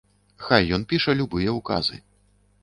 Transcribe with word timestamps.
Хай 0.45 0.71
ён 0.77 0.85
піша 0.93 1.15
любыя 1.19 1.55
ўказы. 1.59 2.01